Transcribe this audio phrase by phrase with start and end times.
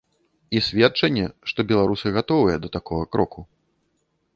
[0.57, 3.41] І сведчанне, што беларусы гатовыя да такога кроку.